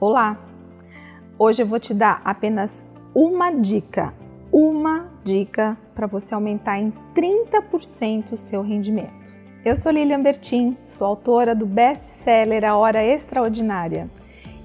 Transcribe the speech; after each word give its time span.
Olá! 0.00 0.38
Hoje 1.38 1.60
eu 1.60 1.66
vou 1.66 1.78
te 1.78 1.92
dar 1.92 2.22
apenas 2.24 2.82
uma 3.14 3.50
dica, 3.50 4.14
uma 4.50 5.10
dica 5.22 5.76
para 5.94 6.06
você 6.06 6.34
aumentar 6.34 6.78
em 6.78 6.90
30% 7.14 8.32
o 8.32 8.36
seu 8.38 8.62
rendimento. 8.62 9.12
Eu 9.62 9.76
sou 9.76 9.92
Lilian 9.92 10.22
Bertin, 10.22 10.74
sou 10.86 11.06
autora 11.06 11.54
do 11.54 11.66
best-seller 11.66 12.64
A 12.64 12.78
Hora 12.78 13.04
Extraordinária 13.04 14.08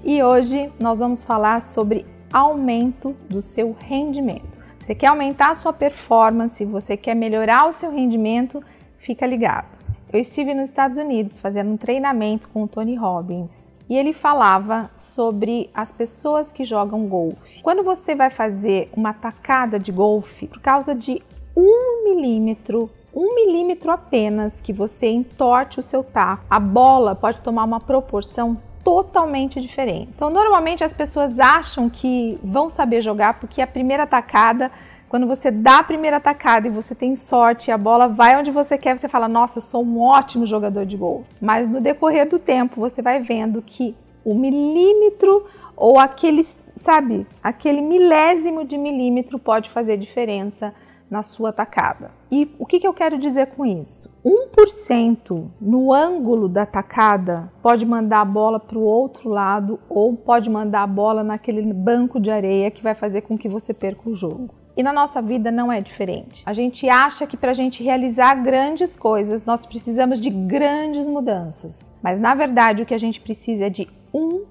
e 0.02 0.22
hoje 0.22 0.72
nós 0.80 1.00
vamos 1.00 1.22
falar 1.22 1.60
sobre 1.60 2.06
aumento 2.32 3.14
do 3.28 3.42
seu 3.42 3.76
rendimento. 3.78 4.58
Você 4.78 4.94
quer 4.94 5.08
aumentar 5.08 5.50
a 5.50 5.54
sua 5.54 5.72
performance, 5.74 6.64
você 6.64 6.96
quer 6.96 7.14
melhorar 7.14 7.68
o 7.68 7.72
seu 7.72 7.90
rendimento, 7.90 8.62
fica 8.96 9.26
ligado. 9.26 9.78
Eu 10.10 10.18
estive 10.18 10.54
nos 10.54 10.70
Estados 10.70 10.96
Unidos 10.96 11.38
fazendo 11.38 11.72
um 11.72 11.76
treinamento 11.76 12.48
com 12.48 12.62
o 12.62 12.68
Tony 12.68 12.96
Robbins 12.96 13.75
e 13.88 13.96
ele 13.96 14.12
falava 14.12 14.90
sobre 14.94 15.70
as 15.74 15.92
pessoas 15.92 16.52
que 16.52 16.64
jogam 16.64 17.06
golfe. 17.06 17.62
Quando 17.62 17.82
você 17.82 18.14
vai 18.14 18.30
fazer 18.30 18.90
uma 18.96 19.12
tacada 19.12 19.78
de 19.78 19.92
golfe, 19.92 20.46
por 20.46 20.60
causa 20.60 20.94
de 20.94 21.22
um 21.56 22.04
milímetro, 22.04 22.90
um 23.14 23.34
milímetro 23.34 23.90
apenas 23.90 24.60
que 24.60 24.72
você 24.72 25.08
entorte 25.08 25.80
o 25.80 25.82
seu 25.82 26.04
taco, 26.04 26.44
a 26.50 26.60
bola 26.60 27.14
pode 27.14 27.40
tomar 27.40 27.64
uma 27.64 27.80
proporção 27.80 28.58
totalmente 28.84 29.60
diferente. 29.60 30.12
Então, 30.14 30.30
normalmente 30.30 30.84
as 30.84 30.92
pessoas 30.92 31.40
acham 31.40 31.90
que 31.90 32.38
vão 32.44 32.70
saber 32.70 33.02
jogar 33.02 33.40
porque 33.40 33.60
a 33.60 33.66
primeira 33.66 34.06
tacada 34.06 34.70
quando 35.08 35.26
você 35.26 35.50
dá 35.50 35.78
a 35.78 35.84
primeira 35.84 36.20
tacada 36.20 36.66
e 36.66 36.70
você 36.70 36.94
tem 36.94 37.14
sorte 37.14 37.68
e 37.68 37.72
a 37.72 37.78
bola 37.78 38.08
vai 38.08 38.36
onde 38.36 38.50
você 38.50 38.76
quer, 38.76 38.98
você 38.98 39.08
fala: 39.08 39.28
Nossa, 39.28 39.58
eu 39.58 39.62
sou 39.62 39.84
um 39.84 40.00
ótimo 40.00 40.46
jogador 40.46 40.84
de 40.84 40.96
golfe. 40.96 41.28
Mas 41.40 41.68
no 41.68 41.80
decorrer 41.80 42.28
do 42.28 42.38
tempo, 42.38 42.80
você 42.80 43.00
vai 43.00 43.20
vendo 43.20 43.62
que 43.62 43.96
o 44.24 44.34
milímetro 44.34 45.46
ou 45.76 45.98
aquele, 45.98 46.44
sabe, 46.76 47.26
aquele 47.42 47.80
milésimo 47.80 48.64
de 48.64 48.76
milímetro 48.76 49.38
pode 49.38 49.70
fazer 49.70 49.96
diferença 49.96 50.74
na 51.08 51.22
sua 51.22 51.52
tacada. 51.52 52.10
E 52.30 52.50
o 52.58 52.66
que, 52.66 52.80
que 52.80 52.86
eu 52.86 52.92
quero 52.92 53.16
dizer 53.18 53.46
com 53.48 53.64
isso? 53.64 54.12
1% 54.24 55.48
no 55.60 55.92
ângulo 55.92 56.48
da 56.48 56.66
tacada 56.66 57.52
pode 57.62 57.86
mandar 57.86 58.22
a 58.22 58.24
bola 58.24 58.58
para 58.58 58.76
o 58.76 58.82
outro 58.82 59.28
lado 59.28 59.78
ou 59.88 60.16
pode 60.16 60.50
mandar 60.50 60.82
a 60.82 60.86
bola 60.86 61.22
naquele 61.22 61.62
banco 61.72 62.18
de 62.18 62.30
areia 62.30 62.70
que 62.72 62.82
vai 62.82 62.94
fazer 62.94 63.20
com 63.20 63.38
que 63.38 63.48
você 63.48 63.72
perca 63.72 64.10
o 64.10 64.14
jogo. 64.16 64.65
E 64.76 64.82
na 64.82 64.92
nossa 64.92 65.22
vida 65.22 65.50
não 65.50 65.72
é 65.72 65.80
diferente. 65.80 66.42
A 66.44 66.52
gente 66.52 66.86
acha 66.88 67.26
que 67.26 67.36
para 67.36 67.50
a 67.50 67.54
gente 67.54 67.82
realizar 67.82 68.34
grandes 68.34 68.96
coisas 68.96 69.44
nós 69.44 69.64
precisamos 69.64 70.20
de 70.20 70.28
grandes 70.28 71.06
mudanças, 71.06 71.90
mas 72.02 72.20
na 72.20 72.34
verdade 72.34 72.82
o 72.82 72.86
que 72.86 72.92
a 72.92 72.98
gente 72.98 73.20
precisa 73.20 73.66
é 73.66 73.70
de 73.70 73.88
1%. 74.14 74.46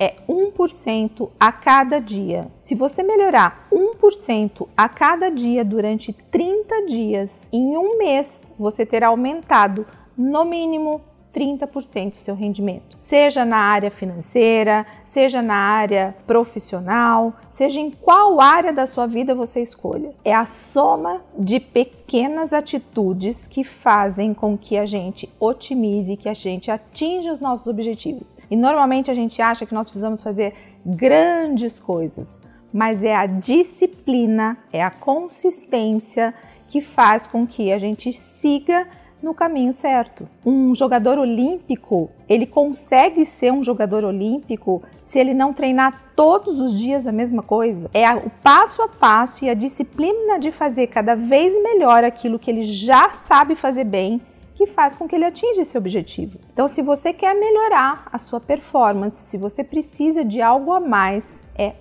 É 0.00 0.16
1% 0.28 1.30
a 1.38 1.52
cada 1.52 2.00
dia. 2.00 2.50
Se 2.60 2.74
você 2.74 3.04
melhorar 3.04 3.68
1% 3.72 4.66
a 4.76 4.88
cada 4.88 5.30
dia 5.30 5.64
durante 5.64 6.12
30 6.12 6.86
dias, 6.86 7.48
em 7.52 7.76
um 7.76 7.96
mês 7.96 8.50
você 8.58 8.84
terá 8.84 9.08
aumentado 9.08 9.86
no 10.16 10.44
mínimo 10.44 11.00
30% 11.38 12.14
do 12.14 12.20
seu 12.20 12.34
rendimento, 12.34 12.96
seja 12.98 13.44
na 13.44 13.58
área 13.58 13.92
financeira, 13.92 14.84
seja 15.06 15.40
na 15.40 15.54
área 15.54 16.16
profissional, 16.26 17.32
seja 17.52 17.78
em 17.78 17.90
qual 17.90 18.40
área 18.40 18.72
da 18.72 18.86
sua 18.86 19.06
vida 19.06 19.36
você 19.36 19.62
escolha. 19.62 20.10
É 20.24 20.34
a 20.34 20.44
soma 20.44 21.20
de 21.38 21.60
pequenas 21.60 22.52
atitudes 22.52 23.46
que 23.46 23.62
fazem 23.62 24.34
com 24.34 24.58
que 24.58 24.76
a 24.76 24.84
gente 24.84 25.28
otimize, 25.38 26.16
que 26.16 26.28
a 26.28 26.34
gente 26.34 26.72
atinja 26.72 27.30
os 27.30 27.40
nossos 27.40 27.68
objetivos. 27.68 28.36
E 28.50 28.56
normalmente 28.56 29.10
a 29.10 29.14
gente 29.14 29.40
acha 29.40 29.64
que 29.64 29.74
nós 29.74 29.86
precisamos 29.86 30.20
fazer 30.20 30.54
grandes 30.84 31.78
coisas, 31.78 32.40
mas 32.72 33.04
é 33.04 33.14
a 33.14 33.26
disciplina, 33.26 34.58
é 34.72 34.82
a 34.82 34.90
consistência 34.90 36.34
que 36.68 36.80
faz 36.80 37.26
com 37.26 37.46
que 37.46 37.72
a 37.72 37.78
gente 37.78 38.12
siga 38.12 38.86
no 39.22 39.34
caminho 39.34 39.72
certo. 39.72 40.28
Um 40.44 40.74
jogador 40.74 41.18
olímpico, 41.18 42.10
ele 42.28 42.46
consegue 42.46 43.24
ser 43.24 43.52
um 43.52 43.62
jogador 43.62 44.04
olímpico 44.04 44.82
se 45.02 45.18
ele 45.18 45.34
não 45.34 45.52
treinar 45.52 46.12
todos 46.14 46.60
os 46.60 46.78
dias 46.78 47.06
a 47.06 47.12
mesma 47.12 47.42
coisa. 47.42 47.90
É 47.92 48.08
o 48.14 48.30
passo 48.42 48.82
a 48.82 48.88
passo 48.88 49.44
e 49.44 49.50
a 49.50 49.54
disciplina 49.54 50.38
de 50.38 50.50
fazer 50.50 50.88
cada 50.88 51.14
vez 51.14 51.52
melhor 51.62 52.04
aquilo 52.04 52.38
que 52.38 52.50
ele 52.50 52.64
já 52.64 53.10
sabe 53.26 53.54
fazer 53.54 53.84
bem 53.84 54.20
que 54.58 54.66
faz 54.66 54.96
com 54.96 55.06
que 55.06 55.14
ele 55.14 55.24
atinja 55.24 55.60
esse 55.60 55.78
objetivo. 55.78 56.40
Então, 56.52 56.66
se 56.66 56.82
você 56.82 57.12
quer 57.12 57.32
melhorar 57.32 58.08
a 58.12 58.18
sua 58.18 58.40
performance, 58.40 59.30
se 59.30 59.38
você 59.38 59.62
precisa 59.62 60.24
de 60.24 60.42
algo 60.42 60.72
a 60.72 60.80
mais, 60.80 61.40
é 61.56 61.74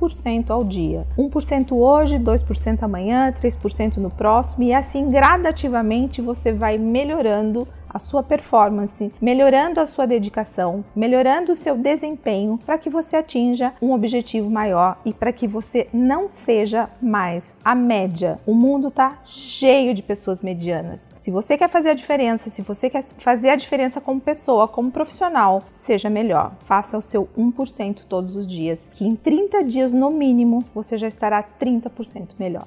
1% 0.00 0.50
ao 0.50 0.64
dia. 0.64 1.06
1% 1.18 1.72
hoje, 1.72 2.18
2% 2.18 2.82
amanhã, 2.82 3.32
3% 3.32 3.96
no 3.96 4.10
próximo 4.10 4.64
e 4.64 4.72
assim 4.72 5.08
gradativamente 5.10 6.20
você 6.20 6.52
vai 6.52 6.78
melhorando 6.78 7.66
a 7.88 7.98
sua 7.98 8.22
performance, 8.22 9.12
melhorando 9.20 9.80
a 9.80 9.86
sua 9.86 10.06
dedicação, 10.06 10.84
melhorando 10.94 11.52
o 11.52 11.56
seu 11.56 11.76
desempenho 11.76 12.58
para 12.64 12.78
que 12.78 12.90
você 12.90 13.16
atinja 13.16 13.72
um 13.80 13.92
objetivo 13.92 14.50
maior 14.50 14.98
e 15.04 15.12
para 15.12 15.32
que 15.32 15.46
você 15.46 15.88
não 15.92 16.30
seja 16.30 16.88
mais 17.00 17.56
a 17.64 17.74
média. 17.74 18.38
O 18.46 18.54
mundo 18.54 18.88
está 18.88 19.18
cheio 19.24 19.94
de 19.94 20.02
pessoas 20.02 20.42
medianas. 20.42 21.10
Se 21.18 21.30
você 21.30 21.56
quer 21.56 21.68
fazer 21.68 21.90
a 21.90 21.94
diferença, 21.94 22.50
se 22.50 22.62
você 22.62 22.88
quer 22.88 23.02
fazer 23.18 23.50
a 23.50 23.56
diferença 23.56 24.00
como 24.00 24.20
pessoa, 24.20 24.68
como 24.68 24.90
profissional, 24.90 25.62
seja 25.72 26.08
melhor. 26.08 26.52
Faça 26.64 26.96
o 26.96 27.02
seu 27.02 27.28
1% 27.36 28.02
todos 28.08 28.36
os 28.36 28.46
dias, 28.46 28.88
que 28.92 29.04
em 29.04 29.14
30 29.14 29.64
dias 29.64 29.92
no 29.92 30.10
mínimo 30.10 30.64
você 30.74 30.96
já 30.96 31.08
estará 31.08 31.42
30% 31.42 32.28
melhor. 32.38 32.64